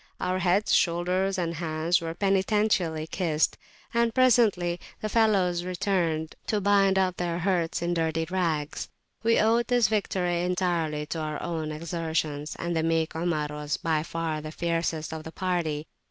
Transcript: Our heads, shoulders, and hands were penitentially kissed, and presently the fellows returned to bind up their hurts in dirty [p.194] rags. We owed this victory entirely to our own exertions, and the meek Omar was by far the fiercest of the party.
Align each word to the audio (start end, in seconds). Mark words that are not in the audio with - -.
Our 0.19 0.39
heads, 0.39 0.73
shoulders, 0.73 1.37
and 1.37 1.53
hands 1.53 2.01
were 2.01 2.15
penitentially 2.15 3.05
kissed, 3.11 3.55
and 3.93 4.15
presently 4.15 4.79
the 4.99 5.09
fellows 5.09 5.63
returned 5.63 6.33
to 6.47 6.59
bind 6.59 6.97
up 6.97 7.17
their 7.17 7.37
hurts 7.37 7.83
in 7.83 7.93
dirty 7.93 8.25
[p.194] 8.25 8.31
rags. 8.31 8.89
We 9.21 9.39
owed 9.39 9.67
this 9.67 9.89
victory 9.89 10.41
entirely 10.41 11.05
to 11.05 11.19
our 11.19 11.39
own 11.43 11.71
exertions, 11.71 12.55
and 12.57 12.75
the 12.75 12.81
meek 12.81 13.15
Omar 13.15 13.49
was 13.51 13.77
by 13.77 14.01
far 14.01 14.41
the 14.41 14.51
fiercest 14.51 15.13
of 15.13 15.23
the 15.23 15.31
party. 15.31 15.85